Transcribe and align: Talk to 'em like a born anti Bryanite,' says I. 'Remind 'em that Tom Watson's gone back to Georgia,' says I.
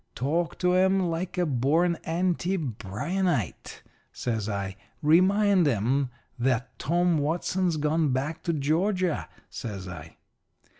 Talk 0.15 0.57
to 0.57 0.73
'em 0.73 0.99
like 1.11 1.37
a 1.37 1.45
born 1.45 1.95
anti 2.05 2.57
Bryanite,' 2.57 3.83
says 4.11 4.49
I. 4.49 4.75
'Remind 5.03 5.67
'em 5.67 6.09
that 6.39 6.79
Tom 6.79 7.19
Watson's 7.19 7.77
gone 7.77 8.11
back 8.11 8.41
to 8.45 8.53
Georgia,' 8.53 9.29
says 9.51 9.87
I. 9.87 10.17